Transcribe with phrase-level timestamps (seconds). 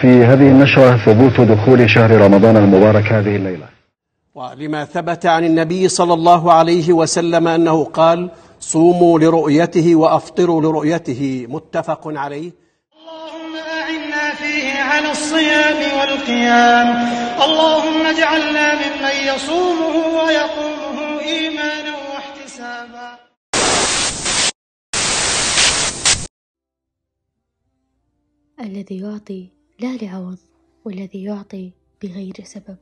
[0.00, 3.68] في هذه النشرة ثبوت دخول شهر رمضان المبارك هذه الليلة.
[4.34, 8.30] ولما ثبت عن النبي صلى الله عليه وسلم أنه قال
[8.60, 12.52] صوموا لرؤيته وأفطروا لرؤيته متفق عليه.
[12.98, 16.88] اللهم أعنا فيه على الصيام والقيام.
[17.42, 19.94] اللهم اجعلنا ممن يصومه
[20.24, 23.18] ويقومه إيمانا واحتسابا.
[28.60, 30.38] الذي يعطي لا لعوض
[30.84, 32.76] والذي يعطي بغير سبب.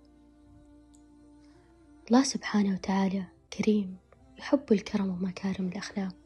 [2.06, 3.96] الله سبحانه وتعالى كريم
[4.38, 6.16] يحب الكرم ومكارم الأخلاق.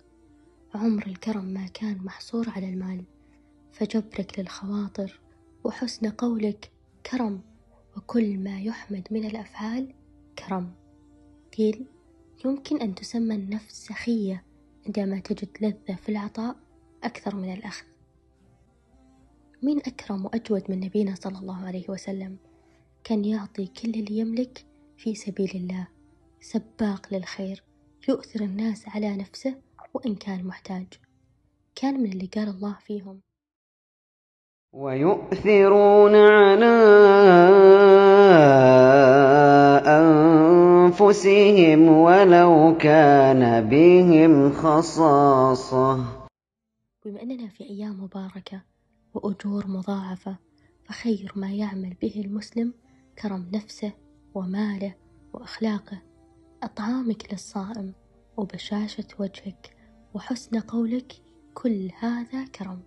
[0.74, 3.04] عمر الكرم ما كان محصور على المال.
[3.72, 5.20] فجبرك للخواطر
[5.64, 6.70] وحسن قولك
[7.10, 7.40] كرم
[7.96, 9.94] وكل ما يحمد من الأفعال
[10.38, 10.72] كرم.
[11.58, 11.84] قيل
[12.44, 14.44] يمكن أن تسمى النفس سخية
[14.86, 16.56] عندما تجد لذة في العطاء
[17.04, 17.89] أكثر من الأخذ.
[19.62, 22.36] مين أكرم وأجود من نبينا صلى الله عليه وسلم
[23.04, 24.64] كان يعطي كل اللي يملك
[24.96, 25.88] في سبيل الله
[26.40, 27.62] سباق للخير
[28.08, 29.54] يؤثر الناس على نفسه
[29.94, 30.86] وإن كان محتاج.
[31.74, 33.20] كان من اللي قال الله فيهم.
[34.72, 36.66] ويؤثرون على
[41.00, 46.04] أنفسهم ولو كان بهم خصاصة.
[47.04, 48.69] بما أننا في أيام مباركة
[49.14, 50.36] وأجور مضاعفة
[50.84, 52.74] فخير ما يعمل به المسلم
[53.18, 53.92] كرم نفسه
[54.34, 54.94] وماله
[55.32, 56.02] وأخلاقه.
[56.62, 57.92] أطعامك للصائم
[58.36, 59.76] وبشاشة وجهك
[60.14, 61.12] وحسن قولك
[61.54, 62.82] كل هذا كرم.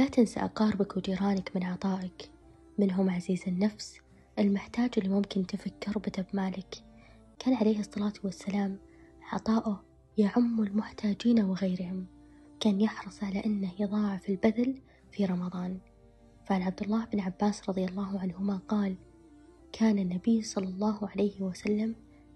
[0.00, 2.30] لا تنسى أقاربك وجيرانك من عطائك
[2.78, 3.98] منهم عزيز النفس
[4.38, 6.74] المحتاج اللي ممكن تفك كربته بمالك
[7.38, 8.78] كان عليه الصلاة والسلام
[9.32, 9.84] عطاؤه
[10.18, 12.06] يعم المحتاجين وغيرهم.
[12.60, 14.80] كان يحرص على أنه يضاعف البذل
[15.16, 15.78] في رمضان.
[16.44, 18.96] فعن عبد الله بن عباس رضي الله عنهما قال
[19.72, 21.94] كان النبي صلى الله عليه وسلم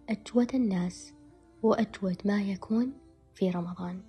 [0.09, 1.13] أجود الناس
[1.63, 2.93] وأجود ما يكون
[3.35, 4.01] في رمضان.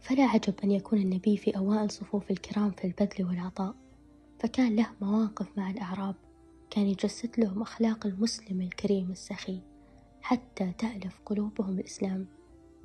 [0.00, 3.74] فلا عجب أن يكون النبي في أوائل صفوف الكرام في البذل والعطاء
[4.38, 6.14] فكان له مواقف مع الأعراب.
[6.70, 9.60] كان يجسد لهم أخلاق المسلم الكريم السخي
[10.22, 12.26] حتى تألف قلوبهم الإسلام.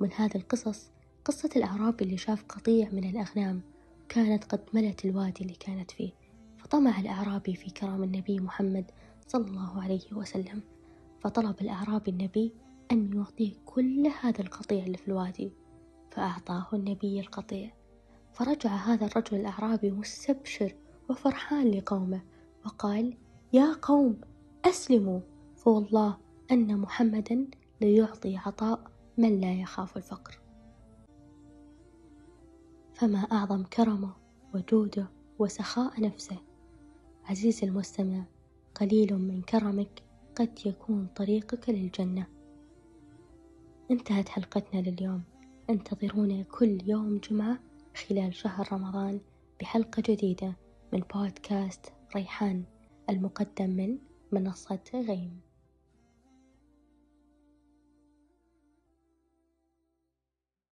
[0.00, 0.90] من هذه القصص
[1.24, 3.60] قصة الأعرابي اللي شاف قطيع من الأغنام
[4.08, 6.10] كانت قد ملت الوادي اللي كانت فيه
[6.58, 8.90] فطمع الأعرابي في كرام النبي محمد
[9.28, 10.62] صلى الله عليه وسلم
[11.20, 12.52] فطلب الأعرابي النبي
[12.92, 15.50] أن يعطيه كل هذا القطيع اللي في الوادي
[16.10, 17.70] فأعطاه النبي القطيع
[18.32, 20.74] فرجع هذا الرجل الأعرابي مستبشر
[21.08, 22.20] وفرحان لقومه
[22.66, 23.16] وقال
[23.52, 24.20] يا قوم
[24.64, 25.20] أسلموا
[25.56, 26.16] فوالله
[26.50, 27.46] أن محمدا
[27.80, 30.40] ليعطي عطاء من لا يخاف الفقر.
[33.00, 34.12] فما أعظم كرمه
[34.54, 36.36] وجوده وسخاء نفسه.
[37.24, 38.24] عزيزي المستمع
[38.74, 40.02] قليل من كرمك
[40.36, 42.26] قد يكون طريقك للجنة.
[43.90, 45.22] انتهت حلقتنا لليوم.
[45.70, 47.58] انتظرونا كل يوم جمعة
[47.96, 49.20] خلال شهر رمضان
[49.60, 50.56] بحلقة جديدة
[50.92, 52.64] من بودكاست ريحان
[53.10, 53.98] المقدم من
[54.32, 55.40] منصة غيم.